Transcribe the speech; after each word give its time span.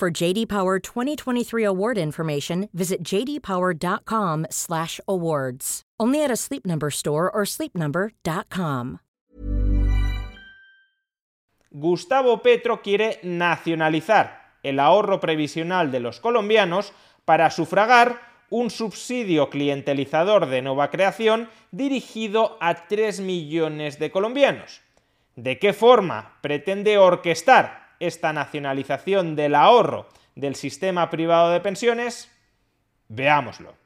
For 0.00 0.10
JD 0.10 0.48
Power 0.48 0.80
2023 0.80 1.62
award 1.62 1.98
information, 1.98 2.70
visit 2.72 3.04
jdpower.com/awards. 3.04 5.82
Only 6.00 6.24
at 6.24 6.30
a 6.30 6.36
Sleep 6.36 6.64
Number 6.64 6.90
store 6.90 7.30
or 7.30 7.44
sleepnumber.com. 7.44 9.00
Gustavo 11.70 12.40
Petro 12.40 12.80
quiere 12.80 13.20
nacionalizar 13.22 14.56
el 14.62 14.80
ahorro 14.80 15.20
previsional 15.20 15.92
de 15.92 16.00
los 16.00 16.18
colombianos 16.18 16.94
para 17.26 17.50
sufragar 17.50 18.22
un 18.48 18.70
subsidio 18.70 19.50
clientelizador 19.50 20.46
de 20.46 20.62
nueva 20.62 20.88
creación 20.88 21.50
dirigido 21.72 22.56
a 22.62 22.86
3 22.86 23.20
millones 23.20 23.98
de 23.98 24.10
colombianos. 24.10 24.80
¿De 25.36 25.58
qué 25.58 25.74
forma 25.74 26.38
pretende 26.40 26.96
orquestar 26.96 27.89
esta 28.00 28.32
nacionalización 28.32 29.36
del 29.36 29.54
ahorro 29.54 30.08
del 30.34 30.56
sistema 30.56 31.10
privado 31.10 31.50
de 31.50 31.60
pensiones? 31.60 32.30
Veámoslo. 33.08 33.80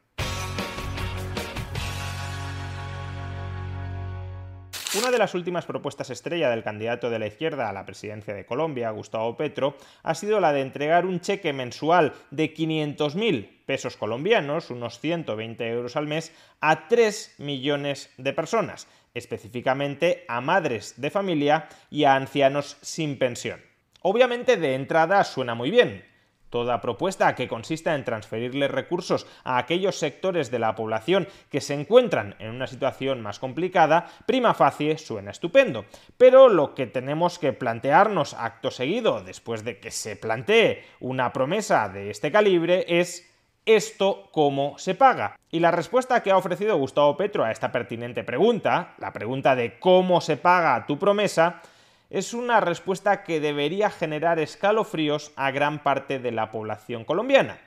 Una 4.97 5.11
de 5.11 5.19
las 5.19 5.35
últimas 5.35 5.67
propuestas 5.67 6.11
estrella 6.11 6.51
del 6.51 6.63
candidato 6.63 7.11
de 7.11 7.19
la 7.19 7.27
izquierda 7.27 7.69
a 7.69 7.73
la 7.73 7.85
presidencia 7.85 8.33
de 8.33 8.47
Colombia, 8.47 8.91
Gustavo 8.91 9.37
Petro, 9.37 9.77
ha 10.05 10.15
sido 10.15 10.39
la 10.39 10.53
de 10.53 10.61
entregar 10.61 11.05
un 11.05 11.19
cheque 11.21 11.53
mensual 11.53 12.13
de 12.31 12.55
500.000 12.55 13.65
pesos 13.67 13.97
colombianos, 13.97 14.71
unos 14.71 15.01
120 15.01 15.69
euros 15.69 15.97
al 15.97 16.07
mes, 16.07 16.33
a 16.61 16.87
3 16.87 17.35
millones 17.39 18.11
de 18.19 18.33
personas, 18.35 18.87
específicamente 19.15 20.25
a 20.29 20.41
madres 20.41 20.95
de 20.97 21.11
familia 21.11 21.69
y 21.91 22.05
a 22.05 22.15
ancianos 22.15 22.77
sin 22.81 23.19
pensión. 23.19 23.74
Obviamente 24.07 24.59
de 24.59 24.75
entrada 24.75 25.25
suena 25.25 25.55
muy 25.55 25.71
bien, 25.71 26.05
Toda 26.51 26.81
propuesta 26.81 27.35
que 27.35 27.49
consista 27.49 27.97
en 27.97 28.05
transferirle 28.05 28.69
recursos 28.69 29.27
a 29.43 29.59
aquellos 29.59 29.99
sectores 29.99 30.53
de 30.53 30.61
la 30.61 30.77
población 30.77 31.27
que 31.51 31.61
se 31.61 31.75
encuentran 31.75 32.37
en 32.39 32.51
una 32.51 32.69
situación 32.69 33.21
más 33.23 33.41
complicada, 33.41 34.07
prima 34.25 34.55
facie 34.55 34.97
suena 34.97 35.33
estupendo. 35.33 35.85
Pero 36.17 36.49
lo 36.49 36.77
que 36.77 36.87
tenemos 36.87 37.41
que 37.41 37.53
plantearnos 37.53 38.35
acto 38.35 38.71
seguido, 38.71 39.25
después 39.25 39.65
de 39.65 39.81
que 39.81 39.91
se 39.91 40.15
plantee 40.15 40.85
una 41.01 41.33
promesa 41.33 41.89
de 41.89 42.11
este 42.11 42.31
calibre, 42.31 42.85
es 42.87 43.29
¿Esto 43.67 44.29
cómo 44.31 44.79
se 44.79 44.95
paga? 44.95 45.37
Y 45.51 45.59
la 45.59 45.71
respuesta 45.71 46.23
que 46.23 46.31
ha 46.31 46.37
ofrecido 46.37 46.77
Gustavo 46.77 47.17
Petro 47.17 47.45
a 47.45 47.51
esta 47.51 47.73
pertinente 47.73 48.23
pregunta, 48.23 48.95
la 48.99 49.13
pregunta 49.13 49.57
de 49.57 49.79
cómo 49.79 50.21
se 50.21 50.37
paga 50.37 50.85
tu 50.87 50.99
promesa, 50.99 51.63
es 52.11 52.35
una 52.35 52.61
respuesta 52.61 53.25
que 53.25 53.41
debería 53.41 53.91
generar 53.91 54.39
escalofríos 54.39 55.33
a 55.37 55.51
gran 55.51 55.83
parte 55.83 56.19
de 56.19 56.33
la 56.33 56.51
población 56.51 57.05
colombiana, 57.05 57.59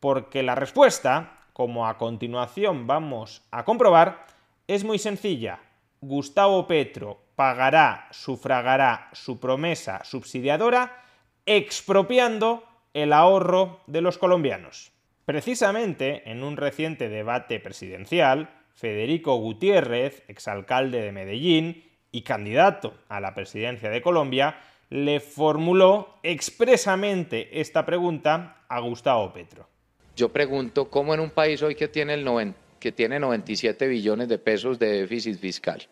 porque 0.00 0.42
la 0.42 0.54
respuesta, 0.54 1.38
como 1.52 1.88
a 1.88 1.98
continuación 1.98 2.86
vamos 2.86 3.42
a 3.50 3.64
comprobar, 3.64 4.26
es 4.66 4.84
muy 4.84 4.98
sencilla. 4.98 5.60
Gustavo 6.00 6.66
Petro 6.66 7.20
pagará, 7.34 8.08
sufragará 8.10 9.08
su 9.12 9.40
promesa 9.40 10.04
subsidiadora 10.04 11.02
expropiando 11.46 12.64
el 12.94 13.12
ahorro 13.12 13.80
de 13.86 14.00
los 14.00 14.18
colombianos. 14.18 14.92
Precisamente 15.24 16.30
en 16.30 16.42
un 16.42 16.56
reciente 16.56 17.08
debate 17.08 17.60
presidencial, 17.60 18.50
Federico 18.74 19.36
Gutiérrez, 19.36 20.22
exalcalde 20.28 21.02
de 21.02 21.12
Medellín, 21.12 21.87
y 22.10 22.22
candidato 22.22 22.94
a 23.08 23.20
la 23.20 23.34
presidencia 23.34 23.90
de 23.90 24.02
Colombia, 24.02 24.56
le 24.90 25.20
formuló 25.20 26.18
expresamente 26.22 27.60
esta 27.60 27.84
pregunta 27.84 28.64
a 28.68 28.80
Gustavo 28.80 29.32
Petro. 29.32 29.68
Yo 30.16 30.30
pregunto, 30.30 30.90
¿cómo 30.90 31.14
en 31.14 31.20
un 31.20 31.30
país 31.30 31.62
hoy 31.62 31.74
que 31.74 31.88
tiene, 31.88 32.14
el 32.14 32.54
que 32.80 32.92
tiene 32.92 33.20
97 33.20 33.86
billones 33.86 34.28
de 34.28 34.38
pesos 34.38 34.78
de 34.78 35.00
déficit 35.00 35.38
fiscal, 35.38 35.86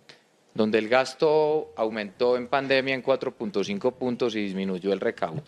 donde 0.54 0.78
el 0.78 0.88
gasto 0.88 1.72
aumentó 1.76 2.36
en 2.36 2.48
pandemia 2.48 2.94
en 2.94 3.02
4.5 3.02 3.92
puntos 3.92 4.34
y 4.34 4.40
disminuyó 4.40 4.92
el 4.92 5.00
recaudo, 5.00 5.42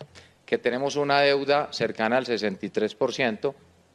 que 0.45 0.57
tenemos 0.57 0.95
una 0.95 1.19
deuda 1.21 1.73
cercana 1.73 2.17
al 2.17 2.25
63%, 2.25 3.53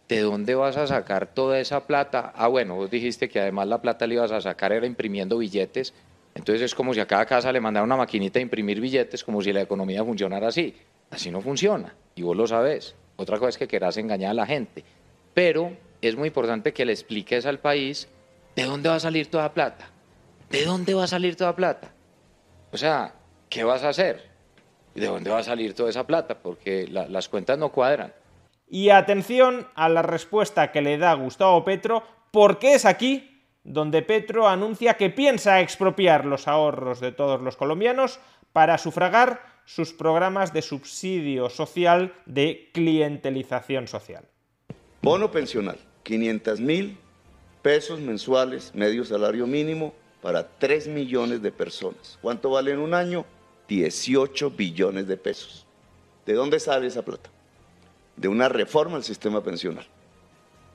¿de 0.09 0.21
dónde 0.21 0.55
vas 0.55 0.77
a 0.77 0.87
sacar 0.87 1.33
toda 1.33 1.61
esa 1.61 1.87
plata? 1.87 2.33
Ah, 2.37 2.49
bueno, 2.49 2.75
vos 2.75 2.91
dijiste 2.91 3.29
que 3.29 3.41
además 3.41 3.69
la 3.69 3.81
plata 3.81 4.06
le 4.06 4.17
ibas 4.17 4.33
a 4.33 4.41
sacar 4.41 4.73
era 4.73 4.87
imprimiendo 4.87 5.39
billetes 5.39 5.95
entonces 6.34 6.62
es 6.62 6.75
como 6.75 6.93
si 6.93 7.00
a 7.00 7.06
cada 7.06 7.27
casa 7.27 7.53
le 7.53 7.61
mandara 7.61 7.84
una 7.84 7.97
maquinita 7.97 8.39
a 8.39 8.43
imprimir 8.43 8.81
billetes, 8.81 9.22
como 9.22 9.41
si 9.41 9.53
la 9.53 9.62
economía 9.62 10.05
funcionara 10.05 10.49
así. 10.49 10.75
Así 11.11 11.31
no 11.31 11.41
funciona, 11.41 11.95
y 12.17 12.22
vos 12.22 12.37
lo 12.37 12.47
sabés. 12.47 12.97
Otra 13.17 13.39
cosa 13.39 13.50
es 13.50 13.59
que 13.59 13.69
querás 13.69 13.97
engañar 13.97 14.33
a 14.33 14.34
la 14.34 14.47
gente. 14.47 14.84
Pero 15.33 15.77
es 16.03 16.17
muy 16.17 16.28
importante 16.28 16.73
que 16.73 16.84
le 16.84 16.93
expliques 16.93 17.47
al 17.47 17.61
país 17.61 18.09
de 18.56 18.65
dónde 18.65 18.89
va 18.89 18.97
a 18.97 19.00
salir 19.00 19.31
toda 19.31 19.53
plata. 19.53 19.89
¿De 20.50 20.65
dónde 20.65 20.94
va 20.94 21.05
a 21.05 21.09
salir 21.09 21.37
toda 21.37 21.55
plata? 21.55 21.93
O 22.73 22.77
sea, 22.77 23.15
¿qué 23.49 23.62
vas 23.62 23.84
a 23.84 23.91
hacer? 23.91 24.28
¿De 24.94 25.06
dónde 25.06 25.31
va 25.31 25.39
a 25.39 25.43
salir 25.44 25.75
toda 25.75 25.91
esa 25.91 26.06
plata? 26.06 26.39
Porque 26.39 26.89
las 26.89 27.28
cuentas 27.28 27.59
no 27.59 27.71
cuadran. 27.71 28.12
Y 28.69 28.91
atención 28.91 29.69
a 29.75 29.89
la 29.89 30.03
respuesta 30.03 30.73
que 30.73 30.83
le 30.83 30.99
da 30.99 31.15
Gustavo 31.15 31.65
Petro, 31.65 32.03
porque 32.31 32.75
es 32.75 32.84
aquí 32.84 33.34
donde 33.65 34.03
Petro 34.03 34.47
anuncia 34.47 34.95
que 34.95 35.11
piensa 35.11 35.61
expropiar 35.61 36.27
los 36.27 36.47
ahorros 36.47 37.01
de 37.01 37.13
todos 37.13 37.41
los 37.41 37.57
colombianos 37.57 38.21
para 38.53 38.79
sufragar 38.79 39.43
sus 39.65 39.93
programas 39.93 40.53
de 40.53 40.63
subsidio 40.63 41.49
social 41.49 42.15
de 42.27 42.71
clientelización 42.73 43.89
social. 43.89 44.25
Bono 45.03 45.31
pensional, 45.31 45.79
500 46.03 46.61
mil 46.61 46.99
pesos 47.63 47.99
mensuales, 47.99 48.75
medio 48.75 49.05
salario 49.07 49.47
mínimo 49.47 49.95
para 50.21 50.47
3 50.59 50.89
millones 50.89 51.43
de 51.43 51.51
personas. 51.51 52.19
¿Cuánto 52.21 52.51
vale 52.51 52.73
en 52.73 52.79
un 52.79 52.93
año? 52.93 53.25
18 53.69 54.51
billones 54.51 55.09
de 55.09 55.17
pesos. 55.17 55.67
¿De 56.27 56.35
dónde 56.35 56.61
sale 56.61 56.87
esa 56.87 57.03
plata? 57.03 57.31
De 58.17 58.29
una 58.29 58.49
reforma 58.49 58.97
al 58.97 59.05
sistema 59.05 59.43
pensional. 59.43 59.87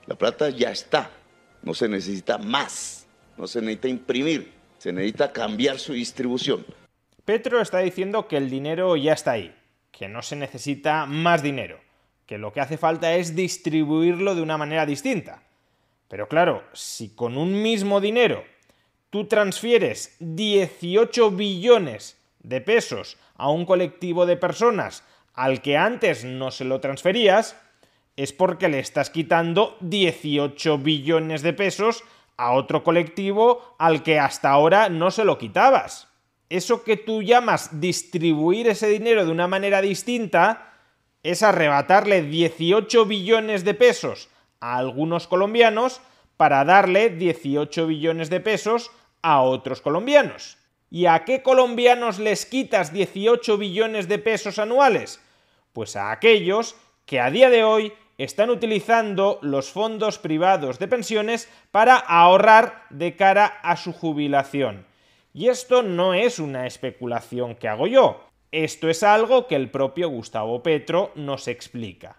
La 0.08 0.16
plata 0.16 0.50
ya 0.50 0.72
está, 0.72 1.12
no 1.62 1.74
se 1.74 1.88
necesita 1.88 2.38
más, 2.38 3.08
no 3.38 3.47
se 3.47 3.62
necesita 3.62 3.88
imprimir, 3.88 4.52
se 4.78 4.94
necesita 4.94 5.31
cambiar 5.31 5.80
su 5.80 5.94
distribución. 5.94 6.66
Petro 7.25 7.62
está 7.62 7.80
diciendo 7.80 8.28
que 8.28 8.38
el 8.38 8.50
dinero 8.50 8.96
ya 8.96 9.14
está 9.14 9.31
ahí, 9.31 9.56
que 9.92 10.08
no 10.08 10.22
se 10.22 10.36
necesita 10.36 11.06
más 11.06 11.44
dinero, 11.44 11.80
que 12.25 12.38
lo 12.38 12.53
que 12.53 12.62
hace 12.62 12.78
falta 12.78 13.14
es 13.16 13.36
distribuirlo 13.36 14.36
de 14.36 14.42
una 14.42 14.58
manera 14.58 14.86
distinta. 14.86 15.44
Pero 16.08 16.28
claro, 16.28 16.64
si 16.74 17.09
con 17.09 17.38
un 17.38 17.62
mismo 17.62 18.02
dinero 18.02 18.44
tú 19.09 19.25
transfieres 19.25 20.16
18 20.19 21.31
billones 21.31 22.18
de 22.42 22.62
pesos 22.62 23.18
a 23.36 23.50
un 23.50 23.66
colectivo 23.66 24.25
de 24.25 24.38
personas 24.38 25.03
al 25.34 25.62
que 25.62 25.78
antes 25.78 26.25
no 26.25 26.52
se 26.52 26.66
lo 26.66 26.80
transferías, 26.80 27.56
es 28.19 28.33
porque 28.33 28.68
le 28.68 28.80
estás 28.80 29.10
quitando 29.10 29.77
18 29.80 30.80
billones 30.80 31.42
de 31.42 31.54
pesos 31.54 32.04
a 32.36 32.51
otro 32.51 32.83
colectivo 32.83 33.75
al 33.80 34.04
que 34.04 34.19
hasta 34.19 34.50
ahora 34.50 34.89
no 34.89 35.10
se 35.10 35.24
lo 35.24 35.38
quitabas. 35.38 36.10
Eso 36.50 36.83
que 36.83 36.98
tú 36.98 37.24
llamas 37.24 37.80
distribuir 37.80 38.68
ese 38.68 38.89
dinero 38.89 39.25
de 39.25 39.31
una 39.31 39.48
manera 39.48 39.81
distinta 39.81 40.74
es 41.24 41.44
arrebatarle 41.44 42.24
18 42.24 43.06
billones 43.06 43.63
de 43.63 43.74
pesos 43.74 44.27
a 44.60 44.75
algunos 44.75 45.25
colombianos 45.25 46.01
para 46.36 46.65
darle 46.65 47.12
18 47.12 47.88
billones 47.88 48.30
de 48.30 48.42
pesos 48.42 48.92
a 49.22 49.44
otros 49.44 49.80
colombianos. 49.80 50.57
¿Y 50.92 51.06
a 51.06 51.24
qué 51.24 51.42
colombianos 51.42 52.19
les 52.19 52.45
quitas 52.45 52.92
18 52.92 53.57
billones 53.57 54.10
de 54.10 54.19
pesos 54.19 54.60
anuales? 54.60 55.22
Pues 55.72 55.95
a 55.95 56.12
aquellos 56.12 56.75
que 57.06 57.22
a 57.22 57.31
día 57.31 57.50
de 57.50 57.63
hoy 57.63 57.94
están 58.19 58.50
utilizando 58.50 59.39
los 59.42 59.71
fondos 59.71 60.19
privados 60.19 60.77
de 60.77 60.89
pensiones 60.89 61.50
para 61.71 61.95
ahorrar 61.95 62.83
de 62.89 63.16
cara 63.16 63.45
a 63.45 63.77
su 63.77 63.94
jubilación. 63.94 64.86
Y 65.33 65.48
esto 65.48 65.83
no 65.83 66.13
es 66.13 66.38
una 66.38 66.68
especulación 66.68 67.56
que 67.56 67.69
hago 67.69 67.88
yo. 67.88 68.25
Esto 68.51 68.89
es 68.89 69.04
algo 69.04 69.48
que 69.48 69.56
el 69.56 69.71
propio 69.71 70.10
Gustavo 70.10 70.62
Petro 70.62 71.12
nos 71.16 71.48
explica. 71.48 72.18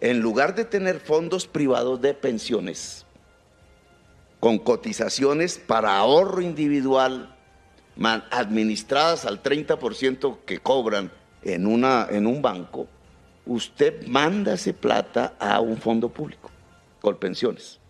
En 0.00 0.20
lugar 0.20 0.54
de 0.54 0.64
tener 0.64 0.98
fondos 0.98 1.46
privados 1.46 2.00
de 2.00 2.14
pensiones 2.14 3.04
con 4.40 4.58
cotizaciones 4.58 5.58
para 5.58 5.96
ahorro 5.96 6.40
individual 6.40 7.34
administradas 8.30 9.26
al 9.26 9.42
30% 9.42 10.38
que 10.46 10.58
cobran 10.58 11.12
en, 11.42 11.66
una, 11.66 12.06
en 12.10 12.26
un 12.26 12.40
banco, 12.40 12.88
usted 13.46 14.06
manda 14.06 14.54
ese 14.54 14.74
plata 14.74 15.34
a 15.38 15.60
un 15.60 15.76
fondo 15.76 16.08
público, 16.08 16.50
con 17.00 17.16
pensiones. 17.16 17.80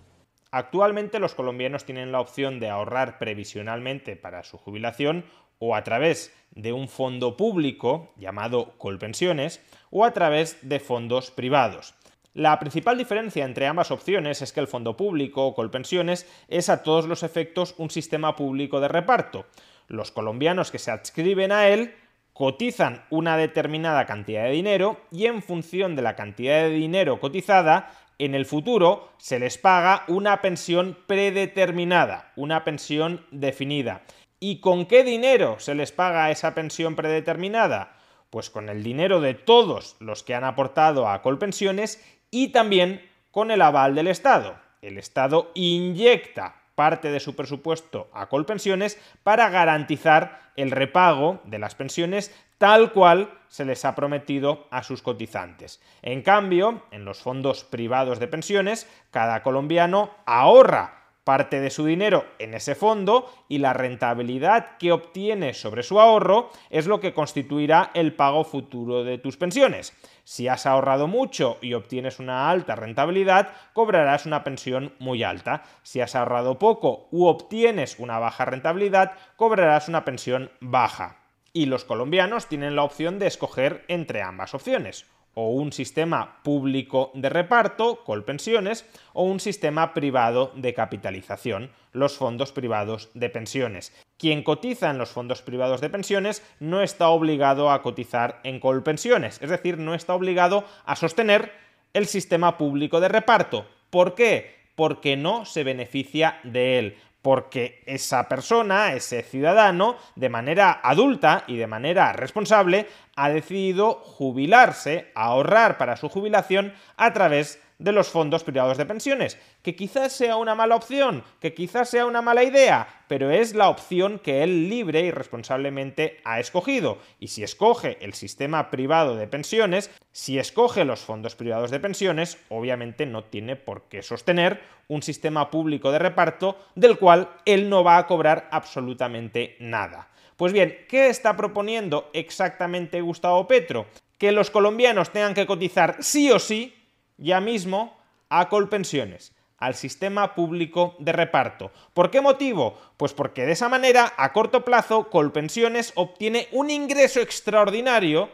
Actualmente 0.51 1.19
los 1.19 1.35
colombianos 1.35 1.85
tienen 1.85 2.13
la 2.13 2.21
opción 2.21 2.61
de 2.61 2.69
ahorrar 2.69 3.19
previsionalmente 3.19 4.15
para 4.15 4.45
su 4.45 4.57
jubilación 4.57 5.25
o 5.59 5.75
a 5.75 5.83
través 5.83 6.33
de 6.53 6.73
un 6.73 6.89
fondo 6.89 7.37
público 7.37 8.13
llamado 8.17 8.75
Colpensiones 8.79 9.61
o 9.91 10.05
a 10.05 10.13
través 10.13 10.59
de 10.63 10.79
fondos 10.79 11.31
privados. 11.31 11.95
La 12.35 12.59
principal 12.59 12.99
diferencia 12.99 13.45
entre 13.45 13.67
ambas 13.67 13.91
opciones 13.91 14.43
es 14.43 14.53
que 14.53 14.61
el 14.61 14.67
fondo 14.67 14.97
público 14.97 15.47
o 15.47 15.55
Colpensiones 15.55 16.27
es 16.49 16.69
a 16.69 16.83
todos 16.83 17.07
los 17.07 17.23
efectos 17.23 17.75
un 17.79 17.91
sistema 17.91 18.35
público 18.35 18.81
de 18.81 18.89
reparto. 18.89 19.47
Los 19.87 20.11
colombianos 20.11 20.71
que 20.71 20.79
se 20.79 20.91
adscriben 20.91 21.53
a 21.53 21.69
él 21.69 21.95
cotizan 22.35 23.05
una 23.11 23.37
determinada 23.39 24.05
cantidad 24.07 24.45
de 24.45 24.51
dinero 24.51 25.01
y 25.11 25.27
en 25.27 25.41
función 25.41 25.97
de 25.97 26.03
la 26.03 26.17
cantidad 26.17 26.65
de 26.65 26.71
dinero 26.71 27.21
cotizada, 27.21 27.95
en 28.19 28.35
el 28.35 28.45
futuro 28.45 29.09
se 29.19 29.39
les 29.39 29.57
paga 29.57 30.05
una 30.09 30.43
pensión 30.43 30.99
predeterminada, 31.07 32.33
una 32.37 32.65
pensión 32.65 33.25
definida. 33.31 34.03
¿Y 34.41 34.61
con 34.61 34.87
qué 34.87 35.05
dinero 35.05 35.57
se 35.59 35.75
les 35.75 35.93
paga 35.93 36.31
esa 36.31 36.55
pensión 36.55 36.97
predeterminada? 36.97 37.97
Pues 38.31 38.51
con 38.51 38.69
el 38.69 38.83
dinero 38.83 39.21
de 39.21 39.35
todos 39.35 39.97
los 40.01 40.23
que 40.25 40.35
han 40.35 40.45
aportado 40.45 41.09
a 41.09 41.23
Colpensiones 41.23 42.05
y 42.31 42.49
también 42.49 43.01
con 43.31 43.53
el 43.53 43.63
aval 43.63 43.95
del 43.95 44.09
Estado. 44.09 44.57
El 44.83 44.99
Estado 44.99 45.53
inyecta 45.55 46.64
parte 46.75 47.11
de 47.11 47.21
su 47.21 47.37
presupuesto 47.37 48.09
a 48.13 48.29
Colpensiones 48.29 48.99
para 49.23 49.49
garantizar 49.51 50.41
el 50.57 50.71
repago 50.71 51.41
de 51.45 51.59
las 51.59 51.75
pensiones 51.75 52.35
tal 52.59 52.93
cual 52.93 53.31
se 53.49 53.65
les 53.65 53.85
ha 53.85 53.95
prometido 53.95 54.67
a 54.71 54.83
sus 54.83 55.03
cotizantes. 55.03 55.81
En 56.03 56.23
cambio, 56.23 56.83
en 56.91 57.05
los 57.05 57.21
fondos 57.21 57.65
privados 57.65 58.19
de 58.19 58.29
pensiones, 58.29 58.89
cada 59.11 59.43
colombiano 59.43 60.11
ahorra 60.25 61.04
parte 61.25 61.61
de 61.61 61.71
su 61.71 61.85
dinero 61.85 62.27
en 62.39 62.55
ese 62.55 62.75
fondo 62.75 63.33
y 63.49 63.59
la 63.59 63.73
rentabilidad 63.73 64.77
que 64.79 64.93
obtiene 64.93 65.55
sobre 65.55 65.83
su 65.83 65.99
ahorro 65.99 66.51
es 66.71 66.87
lo 66.87 67.01
que 67.01 67.15
constituirá 67.15 67.91
el 67.95 68.15
pago 68.15 68.45
futuro 68.45 69.05
de 69.05 69.19
tus 69.19 69.37
pensiones. 69.37 69.95
Si 70.25 70.49
has 70.49 70.67
ahorrado 70.67 71.09
mucho 71.09 71.59
y 71.61 71.75
obtienes 71.75 72.19
una 72.19 72.51
alta 72.51 72.77
rentabilidad, 72.77 73.53
cobrarás 73.73 74.27
una 74.27 74.45
pensión 74.45 74.95
muy 74.99 75.23
alta. 75.23 75.63
Si 75.83 76.01
has 76.01 76.15
ahorrado 76.15 76.59
poco 76.59 77.09
u 77.11 77.27
obtienes 77.27 77.99
una 77.99 78.19
baja 78.19 78.45
rentabilidad, 78.45 79.13
cobrarás 79.37 79.89
una 79.89 80.05
pensión 80.05 80.51
baja. 80.61 81.21
Y 81.53 81.67
los 81.67 81.85
colombianos 81.85 82.47
tienen 82.47 82.77
la 82.77 82.83
opción 82.83 83.19
de 83.19 83.29
escoger 83.29 83.85
entre 83.89 84.23
ambas 84.23 84.55
opciones 84.55 85.07
o 85.35 85.51
un 85.51 85.73
sistema 85.73 86.43
público 86.43 87.11
de 87.15 87.29
reparto, 87.29 88.03
Colpensiones, 88.05 88.87
o 89.13 89.25
un 89.25 89.41
sistema 89.41 89.95
privado 89.95 90.53
de 90.55 90.75
capitalización, 90.75 91.71
los 91.93 92.17
fondos 92.17 92.53
privados 92.53 93.11
de 93.15 93.29
pensiones. 93.31 93.93
Quien 94.19 94.43
cotiza 94.43 94.91
en 94.91 94.99
los 94.99 95.11
fondos 95.11 95.43
privados 95.43 95.81
de 95.81 95.91
pensiones 95.91 96.43
no 96.61 96.83
está 96.83 97.09
obligado 97.09 97.71
a 97.71 97.83
cotizar 97.83 98.41
en 98.45 98.61
Colpensiones, 98.61 99.41
es 99.43 99.51
decir, 99.51 99.79
no 99.79 99.95
está 99.95 100.15
obligado 100.15 100.65
a 100.87 100.97
sostener 100.97 101.53
el 101.93 102.07
sistema 102.07 102.57
público 102.59 103.01
de 103.01 103.09
reparto. 103.09 103.67
¿Por 103.91 104.15
qué? 104.15 104.55
Porque 104.75 105.17
no 105.17 105.45
se 105.45 105.63
beneficia 105.63 106.41
de 106.43 106.79
él 106.79 106.97
porque 107.25 107.83
esa 107.87 108.29
persona, 108.29 108.93
ese 108.93 109.23
ciudadano, 109.23 109.97
de 110.15 110.29
manera 110.29 110.79
adulta 110.83 111.45
y 111.47 111.57
de 111.57 111.67
manera 111.67 112.13
responsable, 112.13 112.87
ha 113.17 113.31
decidido 113.31 113.95
jubilarse, 113.95 115.11
ahorrar 115.15 115.79
para 115.79 115.97
su 115.97 116.11
jubilación 116.11 116.75
a 116.99 117.15
través 117.15 117.63
de 117.79 117.93
los 117.93 118.09
fondos 118.09 118.45
privados 118.45 118.79
de 118.79 118.87
pensiones, 118.87 119.39
que 119.63 119.75
quizás 119.75 120.13
sea 120.13 120.37
una 120.37 120.55
mala 120.55 120.77
opción, 120.77 121.25
que 121.41 121.55
quizás 121.55 121.91
sea 121.91 122.07
una 122.07 122.23
mala 122.23 122.45
idea, 122.45 122.87
pero 123.09 123.31
es 123.31 123.55
la 123.55 123.69
opción 123.69 124.19
que 124.19 124.43
él 124.43 124.69
libre 124.69 125.01
y 125.01 125.11
responsablemente 125.11 126.21
ha 126.25 126.41
escogido. 126.41 126.99
Y 127.19 127.29
si 127.29 127.43
escoge 127.43 127.99
el 128.01 128.15
sistema 128.15 128.71
privado 128.71 129.17
de 129.17 129.27
pensiones, 129.27 129.91
si 130.13 130.39
escoge 130.39 130.85
los 130.85 131.01
fondos 131.01 131.35
privados 131.35 131.71
de 131.71 131.81
pensiones, 131.81 132.39
obviamente 132.49 133.07
no 133.07 133.25
tiene 133.25 133.57
por 133.57 133.89
qué 133.89 134.03
sostener 134.03 134.61
un 134.89 135.03
sistema 135.03 135.51
público 135.51 135.91
de 135.91 135.99
reparto 135.99 136.59
del 136.75 136.99
cual 136.99 137.31
él 137.45 137.69
no 137.69 137.83
va 137.85 137.99
a 137.99 138.07
cobrar 138.07 138.49
absolutamente 138.51 139.57
nada. 139.59 140.09
Pues 140.37 140.53
bien, 140.53 140.85
¿qué 140.89 141.09
está 141.09 141.37
proponiendo 141.37 142.11
exactamente 142.13 143.01
Gustavo 143.01 143.47
Petro? 143.47 143.87
Que 144.19 144.33
los 144.33 144.51
colombianos 144.51 145.11
tengan 145.11 145.35
que 145.35 145.47
cotizar 145.47 145.97
sí 146.01 146.31
o 146.31 146.39
sí 146.39 146.75
ya 147.17 147.41
mismo 147.41 147.97
a 148.29 148.49
Colpensiones, 148.49 149.33
al 149.59 149.75
sistema 149.75 150.35
público 150.35 150.97
de 150.99 151.13
reparto. 151.13 151.71
¿Por 151.93 152.11
qué 152.11 152.21
motivo? 152.21 152.79
Pues 152.97 153.13
porque 153.13 153.47
de 153.47 153.53
esa 153.53 153.69
manera, 153.69 154.13
a 154.17 154.33
corto 154.33 154.65
plazo, 154.65 155.11
Colpensiones 155.11 155.93
obtiene 155.95 156.49
un 156.53 156.71
ingreso 156.71 157.21
extraordinario 157.21 158.29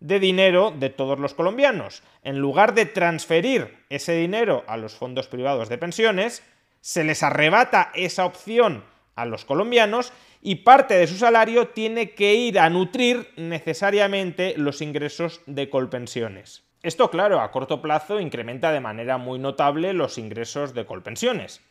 de 0.00 0.20
dinero 0.20 0.72
de 0.76 0.90
todos 0.90 1.18
los 1.18 1.34
colombianos. 1.34 2.02
En 2.22 2.38
lugar 2.38 2.74
de 2.74 2.86
transferir 2.86 3.84
ese 3.88 4.12
dinero 4.12 4.64
a 4.66 4.76
los 4.76 4.94
fondos 4.94 5.28
privados 5.28 5.68
de 5.68 5.78
pensiones, 5.78 6.42
se 6.80 7.04
les 7.04 7.22
arrebata 7.22 7.90
esa 7.94 8.26
opción 8.26 8.84
a 9.14 9.24
los 9.24 9.44
colombianos 9.44 10.12
y 10.42 10.56
parte 10.56 10.94
de 10.94 11.06
su 11.06 11.16
salario 11.16 11.68
tiene 11.68 12.10
que 12.10 12.34
ir 12.34 12.58
a 12.58 12.68
nutrir 12.68 13.30
necesariamente 13.36 14.54
los 14.58 14.82
ingresos 14.82 15.40
de 15.46 15.70
Colpensiones. 15.70 16.64
Esto, 16.84 17.10
claro, 17.10 17.40
a 17.40 17.50
corto 17.50 17.80
plazo 17.80 18.20
incrementa 18.20 18.70
de 18.70 18.78
manera 18.78 19.16
muy 19.16 19.38
notable 19.38 19.94
los 19.94 20.18
ingresos 20.18 20.74
de 20.74 20.84
Colpensiones. 20.84 21.62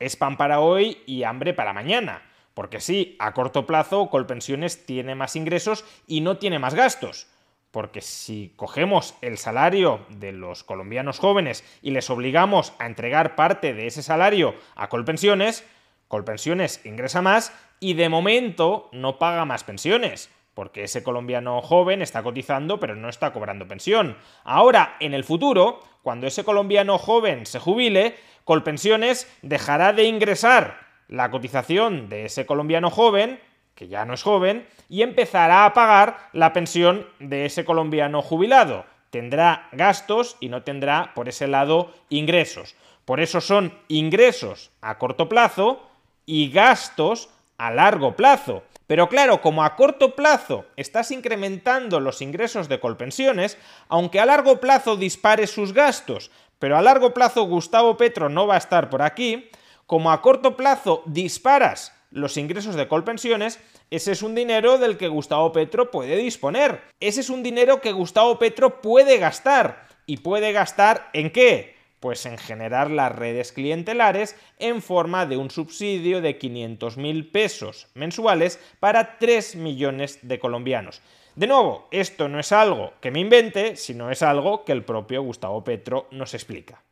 Es 0.00 0.16
pan 0.16 0.36
para 0.36 0.58
hoy 0.58 0.98
y 1.06 1.22
hambre 1.22 1.54
para 1.54 1.72
mañana. 1.72 2.22
Porque 2.52 2.80
sí, 2.80 3.14
a 3.20 3.32
corto 3.32 3.64
plazo 3.64 4.10
Colpensiones 4.10 4.84
tiene 4.84 5.14
más 5.14 5.36
ingresos 5.36 5.84
y 6.08 6.20
no 6.20 6.38
tiene 6.38 6.58
más 6.58 6.74
gastos. 6.74 7.28
Porque 7.70 8.00
si 8.00 8.54
cogemos 8.56 9.14
el 9.20 9.38
salario 9.38 10.04
de 10.08 10.32
los 10.32 10.64
colombianos 10.64 11.20
jóvenes 11.20 11.62
y 11.80 11.92
les 11.92 12.10
obligamos 12.10 12.72
a 12.80 12.86
entregar 12.86 13.36
parte 13.36 13.72
de 13.72 13.86
ese 13.86 14.02
salario 14.02 14.56
a 14.74 14.88
Colpensiones, 14.88 15.64
Colpensiones 16.08 16.84
ingresa 16.84 17.22
más 17.22 17.52
y 17.78 17.94
de 17.94 18.08
momento 18.08 18.88
no 18.90 19.20
paga 19.20 19.44
más 19.44 19.62
pensiones 19.62 20.28
porque 20.56 20.84
ese 20.84 21.02
colombiano 21.02 21.60
joven 21.60 22.00
está 22.00 22.22
cotizando 22.22 22.80
pero 22.80 22.96
no 22.96 23.10
está 23.10 23.32
cobrando 23.32 23.68
pensión. 23.68 24.16
Ahora, 24.42 24.96
en 24.98 25.12
el 25.12 25.22
futuro, 25.22 25.82
cuando 26.02 26.26
ese 26.26 26.44
colombiano 26.44 26.96
joven 26.96 27.44
se 27.44 27.60
jubile, 27.60 28.16
Colpensiones 28.46 29.28
dejará 29.42 29.92
de 29.92 30.04
ingresar 30.04 30.78
la 31.08 31.32
cotización 31.32 32.08
de 32.08 32.26
ese 32.26 32.46
colombiano 32.46 32.90
joven, 32.90 33.40
que 33.74 33.88
ya 33.88 34.04
no 34.04 34.14
es 34.14 34.22
joven, 34.22 34.68
y 34.88 35.02
empezará 35.02 35.64
a 35.64 35.74
pagar 35.74 36.28
la 36.32 36.52
pensión 36.52 37.08
de 37.18 37.44
ese 37.44 37.64
colombiano 37.64 38.22
jubilado. 38.22 38.86
Tendrá 39.10 39.68
gastos 39.72 40.36
y 40.38 40.48
no 40.48 40.62
tendrá, 40.62 41.12
por 41.16 41.28
ese 41.28 41.48
lado, 41.48 41.92
ingresos. 42.08 42.76
Por 43.04 43.18
eso 43.18 43.40
son 43.40 43.76
ingresos 43.88 44.70
a 44.80 44.96
corto 44.96 45.28
plazo 45.28 45.82
y 46.24 46.48
gastos 46.52 47.28
a 47.58 47.72
largo 47.72 48.14
plazo. 48.14 48.62
Pero 48.86 49.08
claro, 49.08 49.40
como 49.40 49.64
a 49.64 49.74
corto 49.74 50.14
plazo 50.14 50.66
estás 50.76 51.10
incrementando 51.10 51.98
los 52.00 52.22
ingresos 52.22 52.68
de 52.68 52.78
Colpensiones, 52.78 53.58
aunque 53.88 54.20
a 54.20 54.26
largo 54.26 54.60
plazo 54.60 54.96
dispare 54.96 55.46
sus 55.46 55.72
gastos, 55.72 56.30
pero 56.58 56.76
a 56.76 56.82
largo 56.82 57.12
plazo 57.12 57.44
Gustavo 57.44 57.96
Petro 57.96 58.28
no 58.28 58.46
va 58.46 58.54
a 58.54 58.58
estar 58.58 58.88
por 58.88 59.02
aquí, 59.02 59.50
como 59.86 60.10
a 60.10 60.22
corto 60.22 60.56
plazo 60.56 61.02
disparas 61.06 61.92
los 62.10 62.36
ingresos 62.36 62.76
de 62.76 62.88
Colpensiones, 62.88 63.60
ese 63.90 64.12
es 64.12 64.22
un 64.22 64.34
dinero 64.34 64.78
del 64.78 64.96
que 64.96 65.08
Gustavo 65.08 65.52
Petro 65.52 65.90
puede 65.90 66.16
disponer. 66.16 66.80
Ese 66.98 67.20
es 67.20 67.30
un 67.30 67.42
dinero 67.42 67.80
que 67.80 67.92
Gustavo 67.92 68.38
Petro 68.38 68.80
puede 68.80 69.18
gastar. 69.18 69.86
¿Y 70.06 70.18
puede 70.18 70.52
gastar 70.52 71.10
en 71.12 71.30
qué? 71.30 71.75
Pues 72.00 72.26
en 72.26 72.38
generar 72.38 72.90
las 72.90 73.14
redes 73.14 73.52
clientelares 73.52 74.36
en 74.58 74.82
forma 74.82 75.26
de 75.26 75.36
un 75.36 75.50
subsidio 75.50 76.20
de 76.20 76.38
500 76.38 76.96
mil 76.96 77.30
pesos 77.30 77.88
mensuales 77.94 78.60
para 78.80 79.18
3 79.18 79.56
millones 79.56 80.18
de 80.22 80.38
colombianos. 80.38 81.00
De 81.36 81.46
nuevo, 81.46 81.86
esto 81.90 82.28
no 82.28 82.40
es 82.40 82.52
algo 82.52 82.94
que 83.00 83.10
me 83.10 83.20
invente, 83.20 83.76
sino 83.76 84.10
es 84.10 84.22
algo 84.22 84.64
que 84.64 84.72
el 84.72 84.84
propio 84.84 85.22
Gustavo 85.22 85.62
Petro 85.64 86.08
nos 86.10 86.32
explica. 86.32 86.82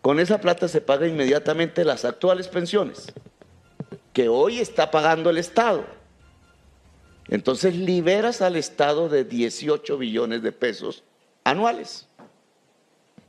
Con 0.00 0.20
esa 0.20 0.40
plata 0.40 0.68
se 0.68 0.80
paga 0.80 1.06
inmediatamente 1.06 1.84
las 1.84 2.04
actuales 2.04 2.48
pensiones 2.48 3.12
que 4.14 4.28
hoy 4.28 4.58
está 4.58 4.90
pagando 4.90 5.30
el 5.30 5.38
Estado. 5.38 5.84
Entonces 7.28 7.76
liberas 7.76 8.40
al 8.40 8.56
Estado 8.56 9.08
de 9.08 9.24
18 9.24 9.98
billones 9.98 10.42
de 10.42 10.52
pesos 10.52 11.04
anuales 11.44 12.07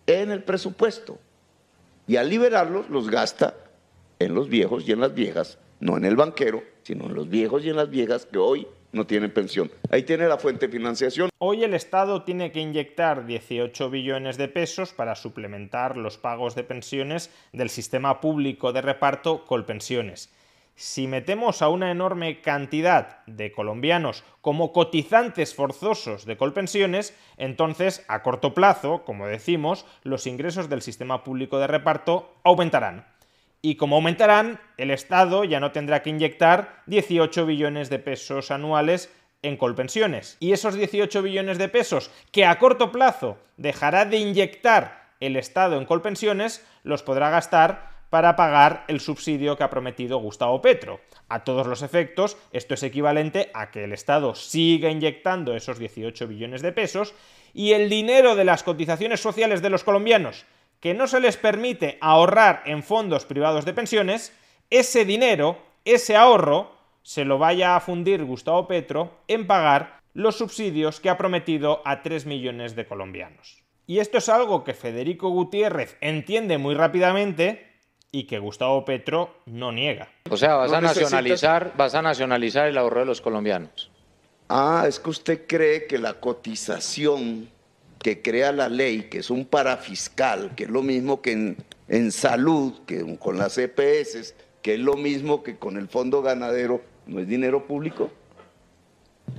en 0.09 0.31
el 0.31 0.43
presupuesto. 0.43 1.19
Y 2.07 2.15
al 2.17 2.29
liberarlos 2.29 2.89
los 2.89 3.09
gasta 3.09 3.55
en 4.19 4.33
los 4.33 4.49
viejos 4.49 4.87
y 4.87 4.91
en 4.91 4.99
las 4.99 5.13
viejas, 5.13 5.59
no 5.79 5.97
en 5.97 6.05
el 6.05 6.15
banquero, 6.15 6.63
sino 6.83 7.05
en 7.05 7.13
los 7.13 7.29
viejos 7.29 7.63
y 7.63 7.69
en 7.69 7.75
las 7.75 7.89
viejas 7.89 8.25
que 8.25 8.37
hoy 8.37 8.67
no 8.91 9.05
tienen 9.05 9.31
pensión. 9.31 9.71
Ahí 9.89 10.03
tiene 10.03 10.27
la 10.27 10.37
fuente 10.37 10.67
de 10.67 10.73
financiación. 10.73 11.29
Hoy 11.37 11.63
el 11.63 11.73
Estado 11.73 12.23
tiene 12.23 12.51
que 12.51 12.59
inyectar 12.59 13.25
18 13.25 13.89
billones 13.89 14.37
de 14.37 14.47
pesos 14.47 14.93
para 14.93 15.15
suplementar 15.15 15.97
los 15.97 16.17
pagos 16.17 16.55
de 16.55 16.63
pensiones 16.63 17.29
del 17.53 17.69
sistema 17.69 18.19
público 18.19 18.73
de 18.73 18.81
reparto 18.81 19.45
Colpensiones. 19.45 20.29
Si 20.81 21.07
metemos 21.07 21.61
a 21.61 21.67
una 21.67 21.91
enorme 21.91 22.39
cantidad 22.39 23.25
de 23.25 23.51
colombianos 23.51 24.23
como 24.39 24.71
cotizantes 24.71 25.53
forzosos 25.53 26.23
de 26.23 26.37
Colpensiones, 26.37 27.13
entonces 27.35 28.05
a 28.07 28.23
corto 28.23 28.53
plazo, 28.53 29.03
como 29.03 29.27
decimos, 29.27 29.85
los 30.03 30.25
ingresos 30.25 30.69
del 30.69 30.81
sistema 30.81 31.25
público 31.25 31.59
de 31.59 31.67
reparto 31.67 32.33
aumentarán 32.45 33.05
y 33.61 33.75
como 33.75 33.97
aumentarán, 33.97 34.61
el 34.77 34.89
Estado 34.89 35.43
ya 35.43 35.59
no 35.59 35.73
tendrá 35.73 36.01
que 36.01 36.11
inyectar 36.11 36.81
18 36.85 37.45
billones 37.45 37.89
de 37.89 37.99
pesos 37.99 38.49
anuales 38.49 39.13
en 39.41 39.57
colpensiones. 39.57 40.37
Y 40.39 40.53
esos 40.53 40.75
18 40.75 41.21
billones 41.21 41.57
de 41.57 41.67
pesos 41.67 42.09
que 42.31 42.45
a 42.45 42.57
corto 42.57 42.93
plazo 42.93 43.37
dejará 43.57 44.05
de 44.05 44.15
inyectar 44.15 45.09
el 45.19 45.35
Estado 45.35 45.77
en 45.77 45.85
colpensiones, 45.85 46.65
los 46.83 47.03
podrá 47.03 47.29
gastar 47.29 47.98
para 48.09 48.35
pagar 48.35 48.85
el 48.87 48.99
subsidio 48.99 49.57
que 49.57 49.63
ha 49.63 49.69
prometido 49.69 50.17
Gustavo 50.17 50.61
Petro. 50.61 50.99
A 51.27 51.43
todos 51.43 51.67
los 51.67 51.81
efectos, 51.81 52.37
esto 52.51 52.73
es 52.73 52.83
equivalente 52.83 53.51
a 53.53 53.71
que 53.71 53.83
el 53.83 53.93
Estado 53.93 54.35
siga 54.35 54.89
inyectando 54.89 55.55
esos 55.55 55.79
18 55.79 56.27
billones 56.27 56.61
de 56.61 56.71
pesos 56.71 57.13
y 57.53 57.73
el 57.73 57.89
dinero 57.89 58.35
de 58.35 58.45
las 58.45 58.63
cotizaciones 58.63 59.19
sociales 59.19 59.61
de 59.61 59.69
los 59.69 59.83
colombianos 59.83 60.45
que 60.79 60.93
no 60.93 61.07
se 61.07 61.19
les 61.19 61.37
permite 61.37 61.97
ahorrar 62.01 62.63
en 62.65 62.83
fondos 62.83 63.25
privados 63.25 63.65
de 63.65 63.73
pensiones, 63.73 64.33
ese 64.69 65.05
dinero, 65.05 65.57
ese 65.85 66.15
ahorro, 66.15 66.71
se 67.03 67.25
lo 67.25 67.37
vaya 67.37 67.75
a 67.75 67.79
fundir 67.79 68.23
Gustavo 68.23 68.67
Petro 68.67 69.19
en 69.27 69.47
pagar 69.47 69.99
los 70.13 70.37
subsidios 70.37 70.99
que 70.99 71.09
ha 71.09 71.17
prometido 71.17 71.81
a 71.85 72.01
3 72.01 72.25
millones 72.25 72.75
de 72.75 72.85
colombianos. 72.85 73.63
Y 73.87 73.99
esto 73.99 74.19
es 74.19 74.29
algo 74.29 74.63
que 74.63 74.73
Federico 74.73 75.29
Gutiérrez 75.29 75.97
entiende 76.01 76.57
muy 76.57 76.75
rápidamente 76.75 77.68
y 78.11 78.23
que 78.23 78.39
Gustavo 78.39 78.83
Petro 78.85 79.35
no 79.45 79.71
niega. 79.71 80.09
O 80.29 80.37
sea, 80.37 80.55
vas 80.55 80.71
a 80.71 80.81
nacionalizar, 80.81 81.73
vas 81.77 81.93
a 81.95 82.01
nacionalizar 82.01 82.67
el 82.67 82.77
ahorro 82.77 83.01
de 83.01 83.05
los 83.05 83.21
colombianos. 83.21 83.91
Ah, 84.47 84.85
es 84.87 84.99
que 84.99 85.09
usted 85.11 85.45
cree 85.47 85.85
que 85.85 85.99
la 85.99 86.19
cotización 86.19 87.49
que 87.99 88.21
crea 88.21 88.51
la 88.51 88.69
ley, 88.69 89.03
que 89.03 89.19
es 89.19 89.29
un 89.29 89.45
parafiscal, 89.45 90.55
que 90.55 90.63
es 90.63 90.69
lo 90.69 90.81
mismo 90.81 91.21
que 91.21 91.55
en, 91.87 92.11
salud, 92.11 92.73
que 92.87 93.17
con 93.17 93.37
las 93.37 93.57
EPS, 93.57 94.33
que 94.61 94.75
es 94.75 94.79
lo 94.79 94.95
mismo 94.95 95.43
que 95.43 95.57
con 95.57 95.77
el 95.77 95.87
fondo 95.87 96.21
ganadero, 96.21 96.81
no 97.05 97.19
es 97.19 97.27
dinero 97.27 97.67
público. 97.67 98.09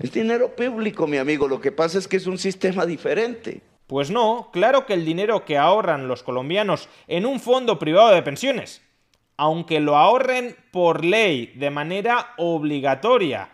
Es 0.01 0.13
dinero 0.13 0.55
público, 0.55 1.07
mi 1.07 1.17
amigo. 1.17 1.49
Lo 1.49 1.61
que 1.61 1.73
pasa 1.73 1.99
es 1.99 2.07
que 2.07 2.19
es 2.19 2.27
un 2.27 2.39
sistema 2.39 2.87
diferente. 2.87 3.63
Pues 3.91 4.09
no, 4.09 4.51
claro 4.53 4.87
que 4.87 4.95
el 4.95 5.05
dinero 5.05 5.45
que 5.45 5.59
ahorran 5.59 6.07
los 6.07 6.23
colombianos 6.23 6.89
en 7.09 7.27
un 7.27 7.41
fondo 7.41 7.81
privado 7.81 8.11
de 8.11 8.23
pensiones, 8.23 8.87
aunque 9.37 9.81
lo 9.81 9.97
ahorren 9.97 10.55
por 10.71 11.05
ley 11.05 11.53
de 11.57 11.71
manera 11.71 12.29
obligatoria, 12.37 13.49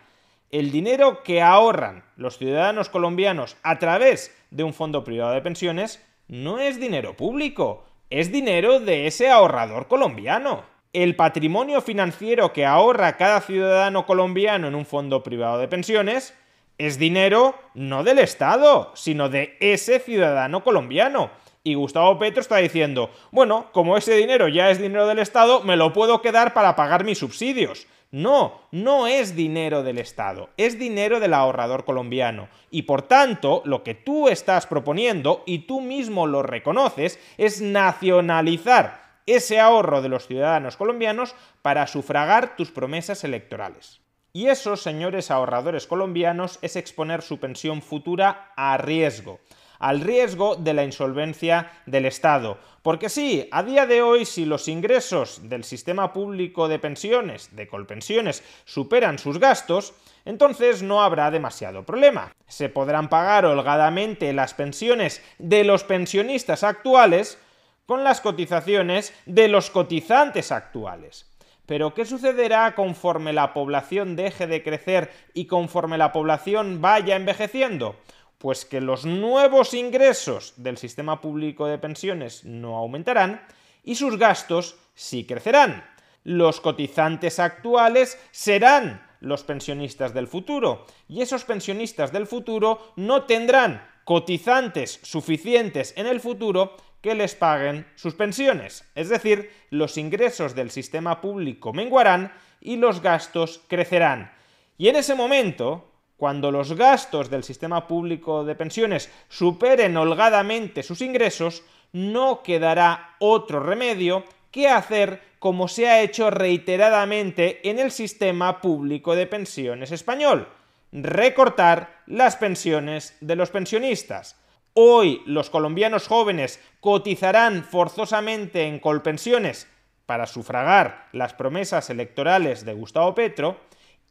el 0.51 0.69
dinero 0.69 1.23
que 1.23 1.41
ahorran 1.41 2.03
los 2.17 2.37
ciudadanos 2.37 2.87
colombianos 2.89 3.57
a 3.63 3.79
través 3.79 4.31
de 4.51 4.63
un 4.63 4.75
fondo 4.75 5.03
privado 5.03 5.31
de 5.31 5.41
pensiones 5.41 6.05
no 6.27 6.59
es 6.59 6.79
dinero 6.79 7.17
público, 7.17 7.87
es 8.11 8.31
dinero 8.31 8.79
de 8.79 9.07
ese 9.07 9.31
ahorrador 9.31 9.87
colombiano. 9.87 10.65
El 10.93 11.15
patrimonio 11.15 11.81
financiero 11.81 12.53
que 12.53 12.63
ahorra 12.63 13.17
cada 13.17 13.41
ciudadano 13.41 14.05
colombiano 14.05 14.67
en 14.67 14.75
un 14.75 14.85
fondo 14.85 15.23
privado 15.23 15.57
de 15.57 15.67
pensiones 15.67 16.35
es 16.77 16.99
dinero 16.99 17.55
no 17.73 18.03
del 18.03 18.19
Estado, 18.19 18.91
sino 18.95 19.29
de 19.29 19.57
ese 19.59 19.99
ciudadano 19.99 20.63
colombiano. 20.63 21.31
Y 21.63 21.73
Gustavo 21.75 22.17
Petro 22.17 22.41
está 22.41 22.57
diciendo, 22.57 23.09
bueno, 23.31 23.67
como 23.73 23.97
ese 23.97 24.15
dinero 24.15 24.47
ya 24.47 24.69
es 24.69 24.79
dinero 24.79 25.07
del 25.07 25.19
Estado, 25.19 25.61
me 25.63 25.75
lo 25.75 25.91
puedo 25.91 26.21
quedar 26.21 26.53
para 26.53 26.75
pagar 26.75 27.03
mis 27.03 27.17
subsidios. 27.17 27.87
No, 28.09 28.61
no 28.71 29.05
es 29.07 29.35
dinero 29.35 29.83
del 29.83 29.97
Estado, 29.97 30.49
es 30.55 30.79
dinero 30.79 31.19
del 31.19 31.33
ahorrador 31.33 31.83
colombiano. 31.83 32.47
Y 32.71 32.83
por 32.83 33.01
tanto, 33.01 33.61
lo 33.65 33.83
que 33.83 33.95
tú 33.95 34.29
estás 34.29 34.65
proponiendo, 34.65 35.43
y 35.45 35.59
tú 35.59 35.81
mismo 35.81 36.25
lo 36.25 36.41
reconoces, 36.41 37.19
es 37.37 37.59
nacionalizar 37.59 39.01
ese 39.25 39.59
ahorro 39.59 40.01
de 40.01 40.07
los 40.07 40.25
ciudadanos 40.25 40.77
colombianos 40.77 41.35
para 41.61 41.85
sufragar 41.85 42.55
tus 42.55 42.71
promesas 42.71 43.25
electorales. 43.25 43.99
Y 44.37 44.49
eso, 44.49 44.77
señores 44.77 45.31
ahorradores 45.31 45.87
colombianos, 45.87 46.59
es 46.61 46.75
exponer 46.75 47.23
su 47.23 47.39
pensión 47.39 47.81
futura 47.81 48.53
a 48.55 48.77
riesgo 48.77 49.39
al 49.79 50.01
riesgo 50.01 50.55
de 50.55 50.75
la 50.75 50.83
insolvencia 50.83 51.71
del 51.87 52.05
Estado. 52.05 52.59
Porque 52.83 53.09
sí, 53.09 53.47
a 53.51 53.63
día 53.63 53.87
de 53.87 54.03
hoy, 54.03 54.25
si 54.25 54.45
los 54.45 54.67
ingresos 54.67 55.49
del 55.49 55.63
sistema 55.63 56.13
público 56.13 56.67
de 56.67 56.77
pensiones, 56.77 57.55
de 57.55 57.67
Colpensiones, 57.67 58.43
superan 58.65 59.17
sus 59.17 59.39
gastos, 59.39 59.95
entonces 60.23 60.83
no 60.83 61.01
habrá 61.01 61.31
demasiado 61.31 61.83
problema. 61.83 62.31
Se 62.47 62.69
podrán 62.69 63.09
pagar 63.09 63.45
holgadamente 63.45 64.33
las 64.33 64.53
pensiones 64.53 65.23
de 65.39 65.63
los 65.63 65.83
pensionistas 65.83 66.63
actuales 66.63 67.39
con 67.87 68.03
las 68.03 68.21
cotizaciones 68.21 69.13
de 69.25 69.47
los 69.47 69.71
cotizantes 69.71 70.51
actuales. 70.51 71.27
Pero 71.67 71.93
¿qué 71.93 72.05
sucederá 72.05 72.73
conforme 72.75 73.33
la 73.33 73.53
población 73.53 74.15
deje 74.15 74.47
de 74.47 74.63
crecer 74.63 75.11
y 75.33 75.45
conforme 75.45 75.97
la 75.97 76.13
población 76.13 76.81
vaya 76.81 77.17
envejeciendo? 77.17 77.97
Pues 78.37 78.63
que 78.63 78.79
los 78.79 79.05
nuevos 79.05 79.73
ingresos 79.73 80.53
del 80.55 80.77
sistema 80.77 81.19
público 81.19 81.67
de 81.67 81.77
pensiones 81.77 82.45
no 82.45 82.77
aumentarán 82.77 83.45
y 83.83 83.95
sus 83.95 84.17
gastos 84.17 84.77
sí 84.95 85.25
crecerán. 85.25 85.83
Los 86.23 86.61
cotizantes 86.61 87.37
actuales 87.37 88.17
serán 88.31 89.05
los 89.19 89.43
pensionistas 89.43 90.13
del 90.13 90.27
futuro 90.27 90.85
y 91.09 91.21
esos 91.21 91.43
pensionistas 91.43 92.13
del 92.13 92.27
futuro 92.27 92.93
no 92.95 93.23
tendrán 93.23 93.85
cotizantes 94.05 95.01
suficientes 95.03 95.93
en 95.97 96.07
el 96.07 96.21
futuro 96.21 96.77
que 97.07 97.15
les 97.15 97.35
paguen 97.35 97.85
sus 97.95 98.15
pensiones. 98.15 98.83
Es 98.93 99.07
decir, 99.07 99.49
los 99.69 99.97
ingresos 99.97 100.55
del 100.55 100.71
sistema 100.71 101.21
público 101.21 101.71
menguarán 101.71 102.33
y 102.59 102.75
los 102.75 103.01
gastos 103.01 103.61
crecerán. 103.69 104.33
Y 104.77 104.89
en 104.89 104.97
ese 104.97 105.15
momento, 105.15 105.89
cuando 106.17 106.51
los 106.51 106.73
gastos 106.73 107.29
del 107.29 107.45
sistema 107.45 107.87
público 107.87 108.43
de 108.43 108.55
pensiones 108.55 109.09
superen 109.29 109.95
holgadamente 109.95 110.83
sus 110.83 111.01
ingresos, 111.01 111.63
no 111.93 112.43
quedará 112.43 113.15
otro 113.19 113.61
remedio 113.61 114.25
que 114.51 114.67
hacer 114.67 115.21
como 115.39 115.69
se 115.69 115.87
ha 115.87 116.01
hecho 116.01 116.29
reiteradamente 116.29 117.69
en 117.69 117.79
el 117.79 117.91
sistema 117.91 118.59
público 118.59 119.15
de 119.15 119.27
pensiones 119.27 119.93
español, 119.93 120.49
recortar 120.91 122.01
las 122.05 122.35
pensiones 122.35 123.15
de 123.21 123.37
los 123.37 123.49
pensionistas. 123.49 124.35
Hoy 124.79 125.23
los 125.25 125.49
colombianos 125.49 126.07
jóvenes 126.07 126.59
cotizarán 126.81 127.63
forzosamente 127.63 128.67
en 128.67 128.77
colpensiones 128.77 129.67
para 130.05 130.27
sufragar 130.27 131.07
las 131.13 131.33
promesas 131.33 131.89
electorales 131.89 132.63
de 132.63 132.75
Gustavo 132.75 133.15
Petro 133.15 133.59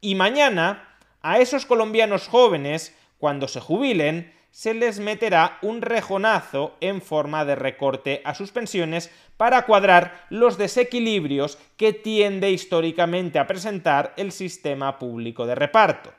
y 0.01 0.17
mañana 0.17 0.99
a 1.23 1.39
esos 1.39 1.67
colombianos 1.67 2.27
jóvenes, 2.27 2.99
cuando 3.19 3.47
se 3.47 3.61
jubilen, 3.61 4.35
se 4.51 4.75
les 4.75 4.99
meterá 4.99 5.59
un 5.63 5.83
rejonazo 5.83 6.75
en 6.81 7.01
forma 7.01 7.45
de 7.45 7.55
recorte 7.55 8.21
a 8.25 8.35
sus 8.35 8.51
pensiones 8.51 9.13
para 9.37 9.67
cuadrar 9.67 10.27
los 10.31 10.59
desequilibrios 10.59 11.59
que 11.77 11.93
tiende 11.93 12.51
históricamente 12.51 13.39
a 13.39 13.47
presentar 13.47 14.15
el 14.17 14.33
sistema 14.33 14.99
público 14.99 15.47
de 15.47 15.55
reparto. 15.55 16.13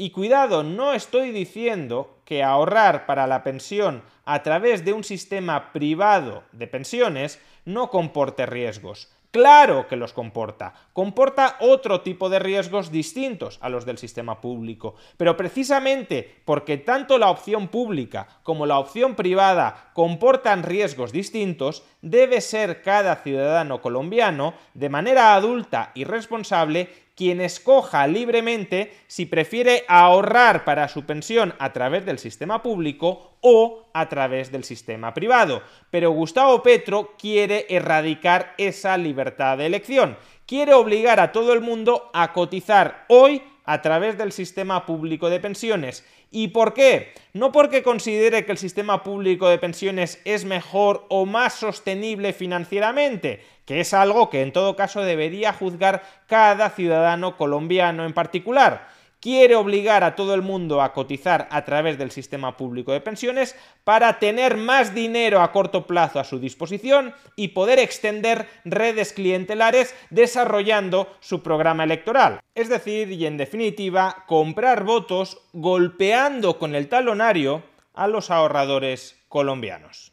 Y 0.00 0.10
cuidado, 0.10 0.62
no 0.62 0.92
estoy 0.92 1.32
diciendo 1.32 2.20
que 2.24 2.44
ahorrar 2.44 3.04
para 3.04 3.26
la 3.26 3.42
pensión 3.42 4.04
a 4.24 4.44
través 4.44 4.84
de 4.84 4.92
un 4.92 5.02
sistema 5.02 5.72
privado 5.72 6.44
de 6.52 6.68
pensiones 6.68 7.40
no 7.64 7.90
comporte 7.90 8.46
riesgos. 8.46 9.08
Claro 9.32 9.88
que 9.88 9.96
los 9.96 10.12
comporta. 10.12 10.72
Comporta 10.92 11.56
otro 11.58 12.02
tipo 12.02 12.30
de 12.30 12.38
riesgos 12.38 12.92
distintos 12.92 13.58
a 13.60 13.68
los 13.68 13.84
del 13.84 13.98
sistema 13.98 14.40
público. 14.40 14.94
Pero 15.16 15.36
precisamente 15.36 16.42
porque 16.44 16.76
tanto 16.78 17.18
la 17.18 17.30
opción 17.30 17.66
pública 17.66 18.28
como 18.44 18.66
la 18.66 18.78
opción 18.78 19.16
privada 19.16 19.90
comportan 19.94 20.62
riesgos 20.62 21.10
distintos, 21.10 21.82
debe 22.02 22.40
ser 22.40 22.82
cada 22.82 23.16
ciudadano 23.16 23.82
colombiano, 23.82 24.54
de 24.74 24.88
manera 24.88 25.34
adulta 25.34 25.90
y 25.94 26.04
responsable, 26.04 26.88
quien 27.18 27.40
escoja 27.40 28.06
libremente 28.06 28.92
si 29.08 29.26
prefiere 29.26 29.84
ahorrar 29.88 30.64
para 30.64 30.86
su 30.86 31.04
pensión 31.04 31.52
a 31.58 31.72
través 31.72 32.06
del 32.06 32.20
sistema 32.20 32.62
público 32.62 33.32
o 33.40 33.88
a 33.92 34.08
través 34.08 34.52
del 34.52 34.62
sistema 34.62 35.12
privado. 35.14 35.64
Pero 35.90 36.12
Gustavo 36.12 36.62
Petro 36.62 37.16
quiere 37.18 37.66
erradicar 37.70 38.54
esa 38.56 38.96
libertad 38.96 39.58
de 39.58 39.66
elección. 39.66 40.16
Quiere 40.46 40.74
obligar 40.74 41.18
a 41.18 41.32
todo 41.32 41.52
el 41.54 41.60
mundo 41.60 42.08
a 42.14 42.32
cotizar 42.32 43.04
hoy 43.08 43.42
a 43.64 43.82
través 43.82 44.16
del 44.16 44.30
sistema 44.30 44.86
público 44.86 45.28
de 45.28 45.40
pensiones. 45.40 46.04
¿Y 46.30 46.48
por 46.48 46.72
qué? 46.72 47.14
No 47.32 47.50
porque 47.50 47.82
considere 47.82 48.44
que 48.44 48.52
el 48.52 48.58
sistema 48.58 49.02
público 49.02 49.48
de 49.48 49.58
pensiones 49.58 50.20
es 50.24 50.44
mejor 50.44 51.04
o 51.08 51.26
más 51.26 51.54
sostenible 51.54 52.32
financieramente, 52.32 53.42
que 53.68 53.80
es 53.80 53.92
algo 53.92 54.30
que 54.30 54.40
en 54.40 54.54
todo 54.54 54.76
caso 54.76 55.02
debería 55.02 55.52
juzgar 55.52 56.02
cada 56.26 56.70
ciudadano 56.70 57.36
colombiano 57.36 58.06
en 58.06 58.14
particular 58.14 58.88
quiere 59.20 59.56
obligar 59.56 60.04
a 60.04 60.16
todo 60.16 60.34
el 60.34 60.40
mundo 60.40 60.80
a 60.80 60.94
cotizar 60.94 61.48
a 61.50 61.66
través 61.66 61.98
del 61.98 62.10
sistema 62.10 62.56
público 62.56 62.92
de 62.92 63.02
pensiones 63.02 63.56
para 63.84 64.18
tener 64.18 64.56
más 64.56 64.94
dinero 64.94 65.42
a 65.42 65.52
corto 65.52 65.86
plazo 65.86 66.18
a 66.18 66.24
su 66.24 66.38
disposición 66.38 67.12
y 67.36 67.48
poder 67.48 67.78
extender 67.78 68.48
redes 68.64 69.12
clientelares 69.12 69.94
desarrollando 70.08 71.14
su 71.20 71.42
programa 71.42 71.84
electoral. 71.84 72.40
Es 72.54 72.70
decir, 72.70 73.10
y 73.10 73.26
en 73.26 73.36
definitiva, 73.36 74.24
comprar 74.26 74.84
votos 74.84 75.42
golpeando 75.52 76.58
con 76.58 76.74
el 76.74 76.88
talonario 76.88 77.62
a 77.92 78.06
los 78.06 78.30
ahorradores 78.30 79.20
colombianos. 79.28 80.12